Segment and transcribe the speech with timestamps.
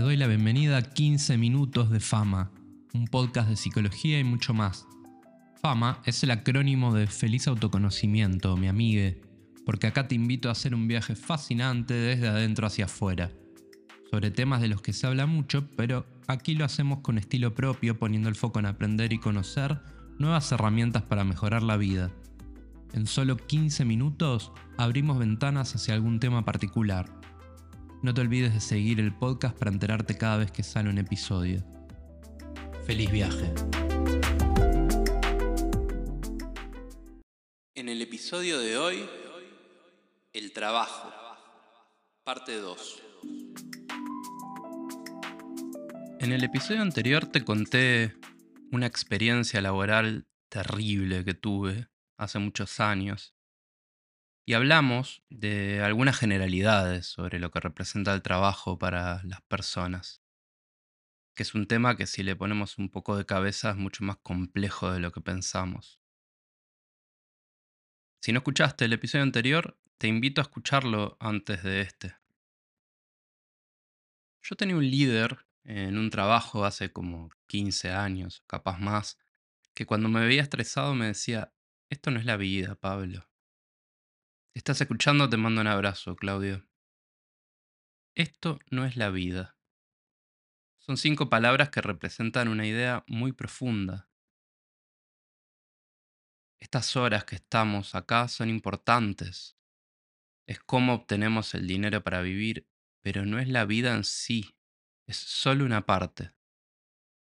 [0.00, 2.50] Te doy la bienvenida a 15 minutos de fama,
[2.94, 4.86] un podcast de psicología y mucho más.
[5.60, 9.20] Fama es el acrónimo de Feliz Autoconocimiento, mi amigue,
[9.66, 13.30] porque acá te invito a hacer un viaje fascinante desde adentro hacia afuera,
[14.10, 17.98] sobre temas de los que se habla mucho, pero aquí lo hacemos con estilo propio,
[17.98, 19.82] poniendo el foco en aprender y conocer
[20.18, 22.10] nuevas herramientas para mejorar la vida.
[22.94, 27.20] En solo 15 minutos abrimos ventanas hacia algún tema particular
[28.02, 31.62] no te olvides de seguir el podcast para enterarte cada vez que sale un episodio.
[32.86, 33.52] Feliz viaje.
[37.74, 39.06] En el episodio de hoy,
[40.32, 41.12] el trabajo,
[42.24, 43.02] parte 2.
[46.20, 48.14] En el episodio anterior te conté
[48.72, 53.34] una experiencia laboral terrible que tuve hace muchos años
[54.44, 60.22] y hablamos de algunas generalidades sobre lo que representa el trabajo para las personas,
[61.34, 64.16] que es un tema que si le ponemos un poco de cabeza es mucho más
[64.18, 66.00] complejo de lo que pensamos.
[68.22, 72.16] Si no escuchaste el episodio anterior, te invito a escucharlo antes de este.
[74.42, 79.18] Yo tenía un líder en un trabajo hace como 15 años, capaz más,
[79.74, 81.52] que cuando me veía estresado me decía,
[81.90, 83.29] esto no es la vida, Pablo
[84.54, 86.66] estás escuchando, te mando un abrazo, Claudio.
[88.14, 89.56] Esto no es la vida.
[90.78, 94.10] Son cinco palabras que representan una idea muy profunda.
[96.60, 99.56] Estas horas que estamos acá son importantes.
[100.46, 102.68] Es cómo obtenemos el dinero para vivir,
[103.02, 104.56] pero no es la vida en sí,
[105.06, 106.32] es solo una parte.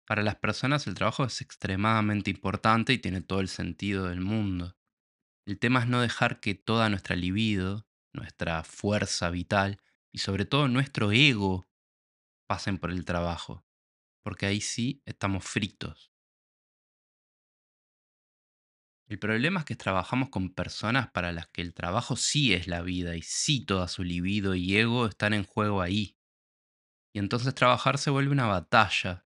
[0.07, 4.78] Para las personas el trabajo es extremadamente importante y tiene todo el sentido del mundo.
[5.49, 9.81] El tema es no dejar que toda nuestra libido, nuestra fuerza vital
[10.13, 11.67] y sobre todo nuestro ego
[12.47, 13.65] pasen por el trabajo,
[14.23, 16.13] porque ahí sí estamos fritos.
[19.07, 22.83] El problema es que trabajamos con personas para las que el trabajo sí es la
[22.83, 26.15] vida y sí toda su libido y ego están en juego ahí.
[27.11, 29.25] Y entonces trabajar se vuelve una batalla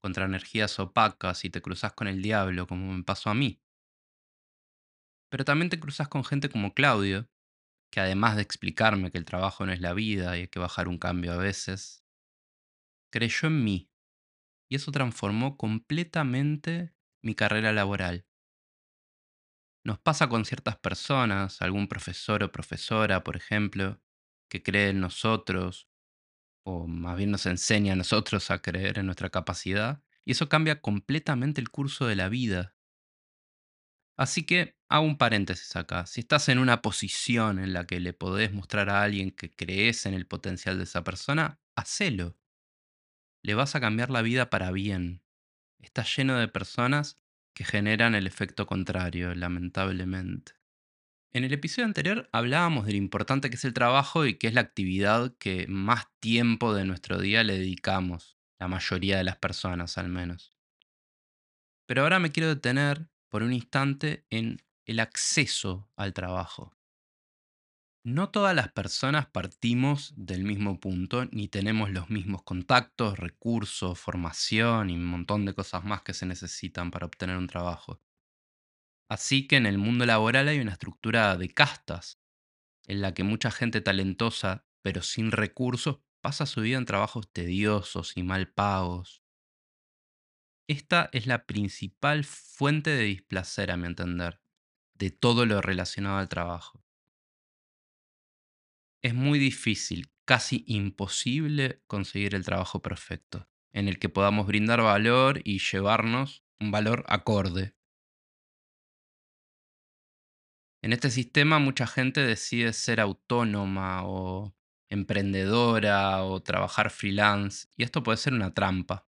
[0.00, 3.60] contra energías opacas y te cruzas con el diablo como me pasó a mí.
[5.30, 7.30] Pero también te cruzas con gente como Claudio,
[7.92, 10.88] que además de explicarme que el trabajo no es la vida y hay que bajar
[10.88, 12.04] un cambio a veces,
[13.12, 13.90] creyó en mí.
[14.70, 18.26] Y eso transformó completamente mi carrera laboral.
[19.84, 24.00] Nos pasa con ciertas personas, algún profesor o profesora, por ejemplo,
[24.50, 25.88] que cree en nosotros,
[26.64, 30.80] o más bien nos enseña a nosotros a creer en nuestra capacidad, y eso cambia
[30.82, 32.76] completamente el curso de la vida.
[34.20, 36.04] Así que hago un paréntesis acá.
[36.04, 40.04] Si estás en una posición en la que le podés mostrar a alguien que crees
[40.04, 42.36] en el potencial de esa persona, hacelo.
[43.42, 45.22] Le vas a cambiar la vida para bien.
[45.78, 47.18] Está lleno de personas
[47.54, 50.52] que generan el efecto contrario, lamentablemente.
[51.32, 54.52] En el episodio anterior hablábamos de lo importante que es el trabajo y que es
[54.52, 59.96] la actividad que más tiempo de nuestro día le dedicamos, la mayoría de las personas
[59.96, 60.52] al menos.
[61.86, 66.76] Pero ahora me quiero detener por un instante en el acceso al trabajo.
[68.04, 74.90] No todas las personas partimos del mismo punto ni tenemos los mismos contactos, recursos, formación
[74.90, 78.00] y un montón de cosas más que se necesitan para obtener un trabajo.
[79.08, 82.20] Así que en el mundo laboral hay una estructura de castas,
[82.86, 88.16] en la que mucha gente talentosa, pero sin recursos, pasa su vida en trabajos tediosos
[88.16, 89.19] y mal pagos,
[90.70, 94.40] esta es la principal fuente de displacer, a mi entender,
[94.94, 96.84] de todo lo relacionado al trabajo.
[99.02, 105.40] Es muy difícil, casi imposible, conseguir el trabajo perfecto, en el que podamos brindar valor
[105.42, 107.74] y llevarnos un valor acorde.
[110.82, 114.54] En este sistema mucha gente decide ser autónoma o
[114.88, 119.09] emprendedora o trabajar freelance, y esto puede ser una trampa.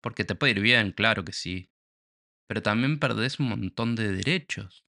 [0.00, 1.70] Porque te puede ir bien, claro que sí.
[2.46, 4.84] Pero también perdés un montón de derechos.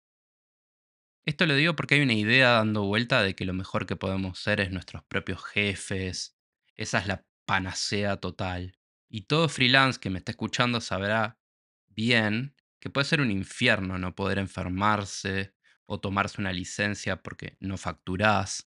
[1.25, 4.39] Esto lo digo porque hay una idea dando vuelta de que lo mejor que podemos
[4.39, 6.37] ser es nuestros propios jefes.
[6.75, 8.77] Esa es la panacea total.
[9.09, 11.39] Y todo freelance que me esté escuchando sabrá
[11.87, 15.53] bien que puede ser un infierno no poder enfermarse
[15.85, 18.71] o tomarse una licencia porque no facturás.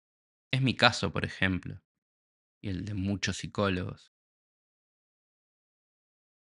[0.52, 1.82] Es mi caso, por ejemplo,
[2.62, 4.15] y el de muchos psicólogos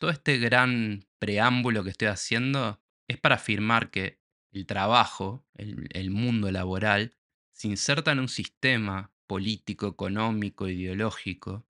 [0.05, 2.79] todo este gran preámbulo que estoy haciendo
[3.09, 4.21] es para afirmar que
[4.53, 7.17] el trabajo, el, mundo laboral,
[7.53, 11.67] se inserta en un sistema político, económico, ideológico,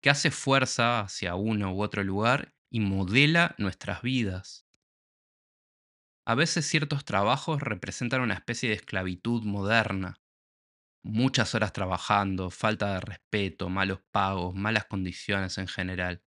[0.00, 4.66] que hace fuerza hacia uno u otro lugar y modela nuestras vidas.
[6.24, 10.22] A veces ciertos trabajos representan una especie de esclavitud moderna.
[11.02, 16.22] Muchas horas trabajando, falta de respeto, malos pagos, malas condiciones en general.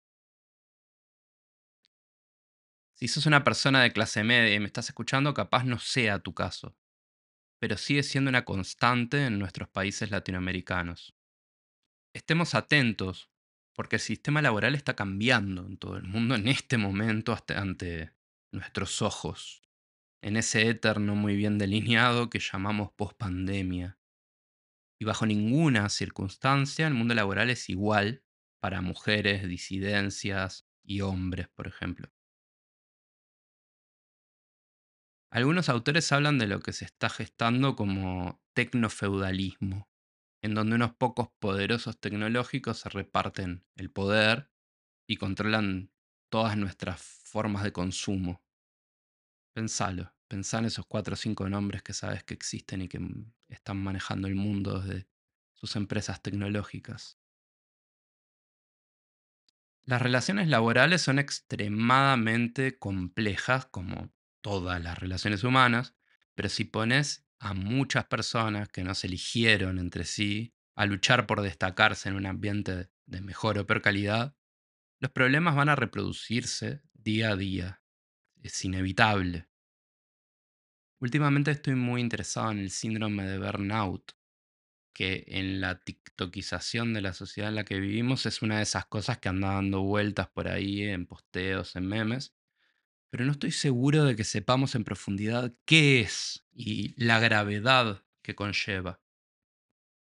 [2.95, 6.33] Si sos una persona de clase media y me estás escuchando, capaz no sea tu
[6.33, 6.77] caso,
[7.59, 11.15] pero sigue siendo una constante en nuestros países latinoamericanos.
[12.13, 13.29] Estemos atentos,
[13.73, 18.13] porque el sistema laboral está cambiando en todo el mundo en este momento hasta ante
[18.51, 19.65] nuestros ojos
[20.25, 23.99] en ese éter no muy bien delineado que llamamos pospandemia.
[24.99, 28.23] Y bajo ninguna circunstancia el mundo laboral es igual
[28.59, 32.14] para mujeres, disidencias y hombres, por ejemplo.
[35.35, 39.89] Algunos autores hablan de lo que se está gestando como tecnofeudalismo,
[40.41, 44.49] en donde unos pocos poderosos tecnológicos se reparten el poder
[45.05, 45.91] y controlan
[46.29, 48.45] todas nuestras formas de consumo.
[49.53, 50.15] Pensalo.
[50.29, 53.75] Pensá en esos cuatro o cinco nombres que sabes que existen y que mm, están
[53.75, 55.05] manejando el mundo desde
[55.53, 57.19] sus empresas tecnológicas.
[59.83, 64.14] Las relaciones laborales son extremadamente complejas, como
[64.45, 65.95] todas las relaciones humanas,
[66.35, 71.41] pero si pones a muchas personas que no se eligieron entre sí a luchar por
[71.41, 74.35] destacarse en un ambiente de mejor o peor calidad,
[74.99, 77.81] los problemas van a reproducirse día a día.
[78.43, 79.49] Es inevitable.
[80.99, 84.11] Últimamente estoy muy interesado en el síndrome de burnout,
[84.93, 88.85] que en la tiktokización de la sociedad en la que vivimos es una de esas
[88.85, 92.35] cosas que anda dando vueltas por ahí en posteos, en memes,
[93.15, 98.35] pero no estoy seguro de que sepamos en profundidad qué es y la gravedad que
[98.35, 98.99] conlleva.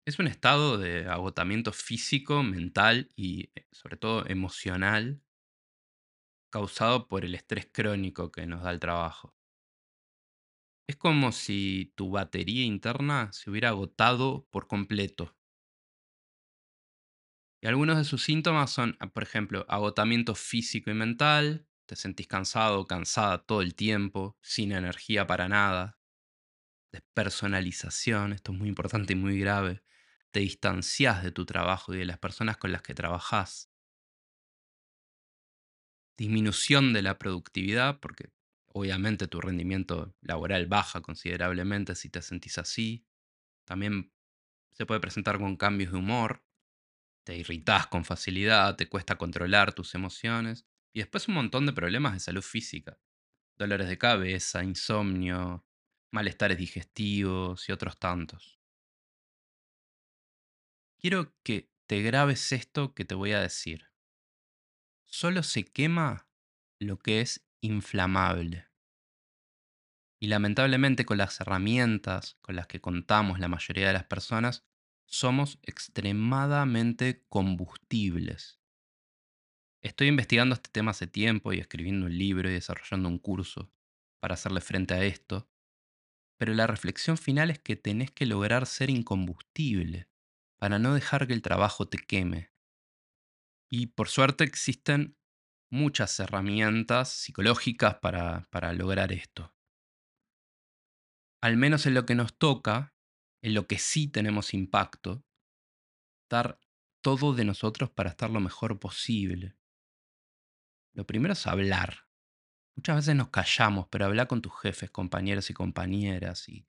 [0.05, 5.23] Es un estado de agotamiento físico, mental y eh, sobre todo emocional
[6.50, 9.33] causado por el estrés crónico que nos da el trabajo.
[10.89, 15.37] Es como si tu batería interna se hubiera agotado por completo.
[17.62, 22.29] Y algunos de sus síntomas son, ah, por ejemplo, agotamiento físico y mental, te sentís
[22.29, 25.99] cansado cansada todo el tiempo, sin energía para nada.
[26.93, 29.82] Despersonalización, esto es muy importante y muy grave.
[30.31, 33.70] Te distancias de tu trabajo y de las personas con las que trabajás.
[36.17, 38.31] Disminución de la productividad, porque
[38.79, 43.05] Obviamente tu rendimiento laboral baja considerablemente si te sentís así.
[43.64, 44.12] También
[44.70, 46.44] se puede presentar con cambios de humor.
[47.25, 50.68] Te irritás con facilidad, te cuesta controlar tus emociones.
[50.93, 52.99] Y después un montón de problemas de salud física.
[53.56, 55.64] Dolores de cabeza, insomnio,
[56.11, 58.58] malestares digestivos y otros tantos.
[60.99, 63.87] Quiero que te grabes esto que te voy a decir.
[65.05, 66.29] Solo se quema
[66.79, 68.69] lo que es inflamable.
[70.20, 74.67] Y lamentablemente con las herramientas con las que contamos la mayoría de las personas,
[75.06, 78.57] somos extremadamente combustibles.
[79.83, 83.71] Estoy investigando este tema hace tiempo y escribiendo un libro y desarrollando un curso
[84.21, 85.49] para hacerle frente a esto,
[86.37, 90.09] pero la reflexión final es que tenés que lograr ser incombustible
[90.59, 92.51] para no dejar que el trabajo te queme.
[93.70, 95.17] Y por suerte existen
[95.70, 99.55] muchas herramientas psicológicas para, para lograr esto
[101.41, 102.94] al menos en lo que nos toca,
[103.43, 105.25] en lo que sí tenemos impacto,
[106.29, 106.61] dar
[107.01, 109.56] todo de nosotros para estar lo mejor posible.
[110.98, 112.08] Lo primero es hablar.
[112.74, 116.67] Muchas veces nos callamos, pero habla con tus jefes, compañeros y compañeras y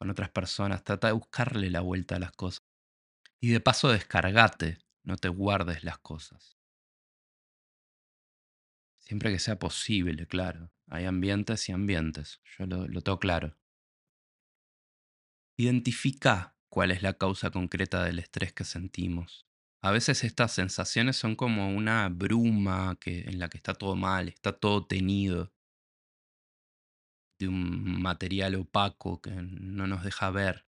[0.00, 0.82] con otras personas.
[0.82, 2.64] Trata de buscarle la vuelta a las cosas.
[3.38, 6.58] Y de paso descargate, no te guardes las cosas.
[8.98, 10.72] Siempre que sea posible, claro.
[10.88, 12.40] Hay ambientes y ambientes.
[12.58, 13.56] Yo lo, lo tengo claro.
[15.56, 19.46] Identifica cuál es la causa concreta del estrés que sentimos.
[19.84, 24.28] A veces estas sensaciones son como una bruma que, en la que está todo mal,
[24.28, 25.52] está todo tenido,
[27.40, 30.66] de un material opaco que no nos deja ver.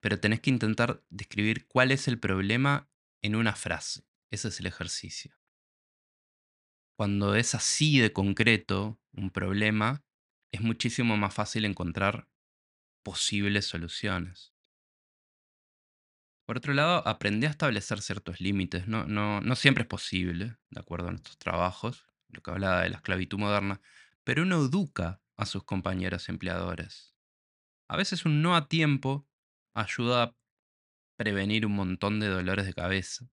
[0.00, 2.88] Pero tenés que intentar describir cuál es el problema
[3.22, 4.06] en una frase.
[4.30, 5.36] Ese es el ejercicio.
[6.98, 10.02] Cuando es así de concreto un problema,
[10.50, 12.30] es muchísimo más fácil encontrar
[13.04, 14.55] posibles soluciones.
[16.46, 18.86] Por otro lado, aprendí a establecer ciertos límites.
[18.86, 22.90] No, no, no siempre es posible, de acuerdo a nuestros trabajos, lo que hablaba de
[22.90, 23.80] la esclavitud moderna,
[24.24, 27.16] pero uno educa a sus compañeros empleadores.
[27.88, 29.28] A veces un no a tiempo
[29.74, 30.36] ayuda a
[31.16, 33.30] prevenir un montón de dolores de cabeza.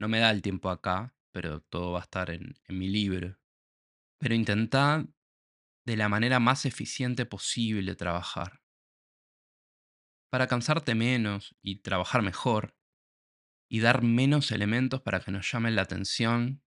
[0.00, 3.38] No me da el tiempo acá, pero todo va a estar en, en mi libro.
[4.18, 5.06] Pero intentá
[5.86, 8.59] de la manera más eficiente posible trabajar.
[10.30, 12.76] Para cansarte menos y trabajar mejor.
[13.68, 16.62] Y dar menos elementos para que nos llamen la atención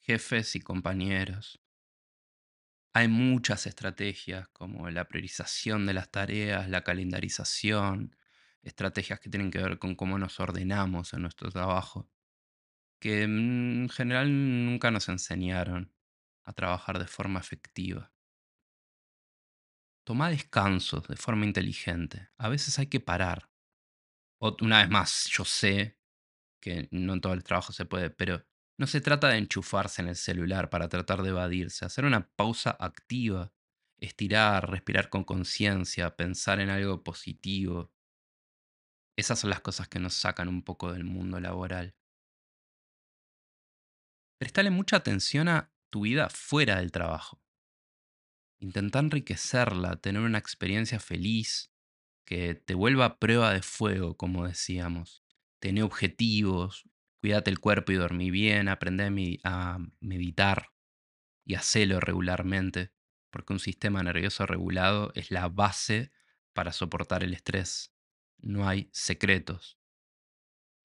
[0.00, 1.62] jefes y compañeros.
[2.92, 8.16] Hay muchas estrategias como la priorización de las tareas, la calendarización,
[8.62, 12.08] estrategias que tienen que ver con cómo nos ordenamos en nuestro trabajo,
[13.00, 14.30] que en general
[14.66, 15.94] nunca nos enseñaron
[16.44, 18.13] a trabajar de forma efectiva.
[20.04, 22.28] Toma descansos de forma inteligente.
[22.36, 23.50] A veces hay que parar.
[24.60, 25.98] una vez más, yo sé
[26.60, 28.44] que no en todo el trabajo se puede, pero
[28.78, 32.76] no se trata de enchufarse en el celular para tratar de evadirse, hacer una pausa
[32.78, 33.52] activa,
[33.98, 37.92] estirar, respirar con conciencia, pensar en algo positivo.
[39.16, 41.94] Esas son las cosas que nos sacan un poco del mundo laboral.
[44.38, 47.43] Prestale mucha atención a tu vida fuera del trabajo.
[48.64, 51.70] Intenta enriquecerla, tener una experiencia feliz,
[52.24, 55.22] que te vuelva prueba de fuego, como decíamos.
[55.58, 56.88] Tener objetivos,
[57.20, 60.70] cuídate el cuerpo y dormí bien, aprende a meditar
[61.44, 62.90] y hacelo regularmente,
[63.28, 66.10] porque un sistema nervioso regulado es la base
[66.54, 67.92] para soportar el estrés.
[68.38, 69.78] No hay secretos.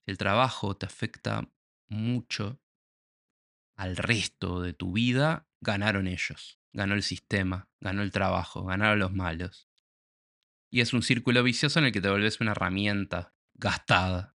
[0.06, 1.50] El trabajo te afecta
[1.88, 2.62] mucho
[3.78, 6.59] al resto de tu vida, ganaron ellos.
[6.74, 9.70] Ganó el sistema, ganó el trabajo, ganaron los malos.
[10.72, 14.36] Y es un círculo vicioso en el que te volvés una herramienta gastada.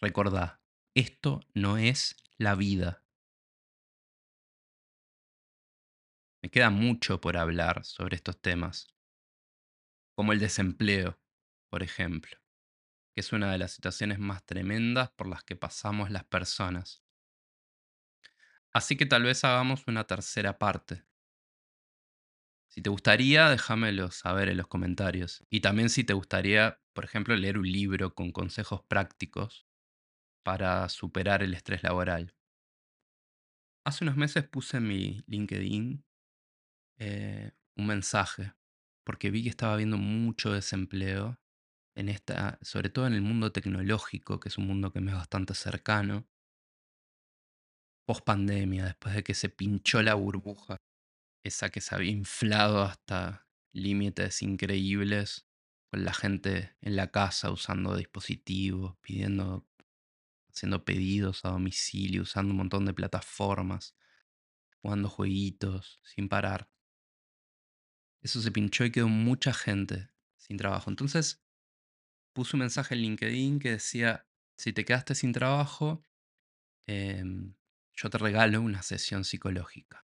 [0.00, 0.60] Recordá,
[0.94, 3.04] esto no es la vida.
[6.42, 8.86] Me queda mucho por hablar sobre estos temas,
[10.14, 11.20] como el desempleo,
[11.68, 12.38] por ejemplo,
[13.14, 17.02] que es una de las situaciones más tremendas por las que pasamos las personas.
[18.72, 21.04] Así que tal vez hagamos una tercera parte.
[22.78, 25.44] Si te gustaría, déjamelo saber en los comentarios.
[25.50, 29.66] Y también si te gustaría, por ejemplo, leer un libro con consejos prácticos
[30.44, 32.36] para superar el estrés laboral.
[33.84, 36.04] Hace unos meses puse en mi LinkedIn
[37.00, 38.54] eh, un mensaje,
[39.04, 41.36] porque vi que estaba habiendo mucho desempleo
[41.96, 45.16] en esta, sobre todo en el mundo tecnológico, que es un mundo que me es
[45.16, 46.28] bastante cercano.
[48.06, 50.76] Post pandemia, después de que se pinchó la burbuja,
[51.48, 55.46] esa que se había inflado hasta límites increíbles,
[55.90, 59.66] con la gente en la casa usando dispositivos, pidiendo
[60.50, 63.94] haciendo pedidos a domicilio, usando un montón de plataformas,
[64.82, 66.68] jugando jueguitos, sin parar.
[68.22, 70.90] Eso se pinchó y quedó mucha gente sin trabajo.
[70.90, 71.44] Entonces
[72.32, 74.26] puse un mensaje en LinkedIn que decía,
[74.56, 76.04] si te quedaste sin trabajo,
[76.86, 77.54] em,
[77.94, 80.07] yo te regalo una sesión psicológica.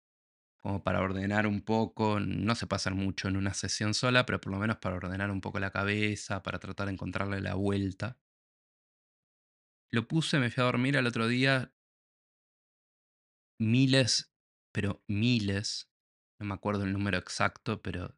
[0.63, 4.53] Como para ordenar un poco, no se pasa mucho en una sesión sola, pero por
[4.53, 8.19] lo menos para ordenar un poco la cabeza, para tratar de encontrarle la vuelta.
[9.91, 11.71] Lo puse, me fui a dormir al otro día.
[13.61, 14.33] Miles,
[14.73, 15.91] pero miles,
[16.39, 18.17] no me acuerdo el número exacto, pero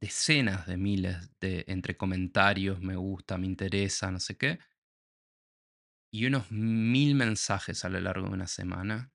[0.00, 4.58] decenas de miles de entre comentarios, me gusta, me interesa, no sé qué.
[6.10, 9.12] Y unos mil mensajes a lo largo de una semana.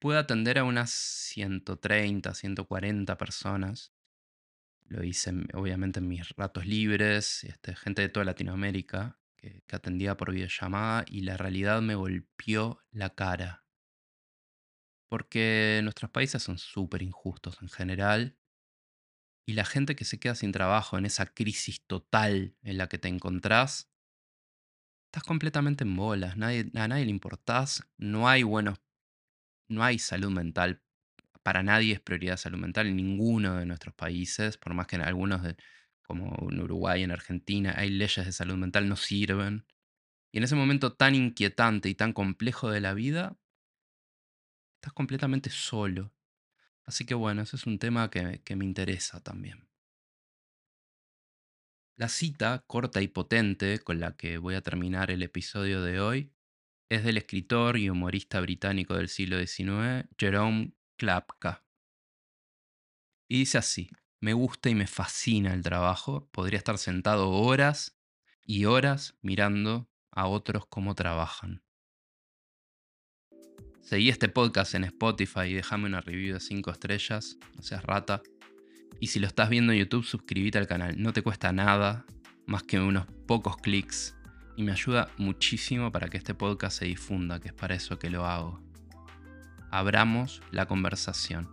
[0.00, 3.92] Pude atender a unas 130, 140 personas.
[4.86, 10.32] Lo hice obviamente en mis ratos libres, este, gente de toda Latinoamérica que, atendía por
[10.32, 13.66] videollamada y la realidad me golpeó la cara.
[15.10, 18.38] Porque nuestros países son súper injustos en general
[19.46, 22.96] y la gente que se queda sin trabajo en esa crisis total en la que
[22.96, 23.90] te encontrás,
[25.06, 28.80] estás completamente en bolas, a nadie le importás, no hay buenos,
[29.70, 30.82] no hay salud mental,
[31.42, 35.02] para nadie es prioridad salud mental en ninguno de nuestros países, por más que en
[35.02, 35.56] algunos de,
[36.02, 39.66] como en Uruguay, en Argentina, hay leyes de salud mental, no sirven.
[40.32, 43.38] Y en ese momento tan inquietante y tan complejo de la vida,
[44.76, 46.12] estás completamente solo.
[46.84, 49.68] Así que bueno, ese es un tema que, que me interesa también.
[51.96, 56.32] La cita corta y potente con la que voy a terminar el episodio de hoy
[56.90, 61.64] es del escritor y humorista británico del siglo XIX, Jerome Klapka.
[63.28, 63.88] Y dice así,
[64.20, 66.28] me gusta y me fascina el trabajo.
[66.32, 67.96] Podría estar sentado horas
[68.44, 71.62] y horas mirando a otros cómo trabajan.
[73.82, 78.20] Seguí este podcast en Spotify y déjame una review de 5 estrellas, no seas rata.
[78.98, 81.00] Y si lo estás viendo en YouTube, suscríbete al canal.
[81.00, 82.04] No te cuesta nada,
[82.46, 84.16] más que unos pocos clics
[84.56, 88.10] y me ayuda muchísimo para que este podcast se difunda, que es para eso que
[88.10, 88.60] lo hago.
[89.70, 91.48] Abramos la conversación.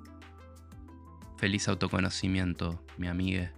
[1.38, 3.54] Feliz autoconocimiento, mi amiga.